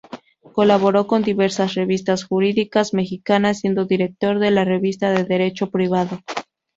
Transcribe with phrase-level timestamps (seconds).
[0.53, 6.21] Colaboró con diversas revistas jurídicas mexicanas, siendo director de la Revista de Derecho Privado.